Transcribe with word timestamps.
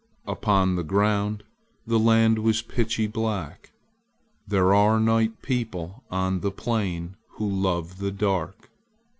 Upon 0.25 0.77
the 0.77 0.83
ground 0.83 1.43
the 1.85 1.99
land 1.99 2.39
was 2.39 2.63
pitchy 2.63 3.05
black. 3.05 3.69
There 4.47 4.73
are 4.73 4.99
night 4.99 5.43
people 5.43 6.03
on 6.09 6.39
the 6.39 6.49
plain 6.49 7.17
who 7.33 7.47
love 7.47 7.99
the 7.99 8.09
dark. 8.11 8.71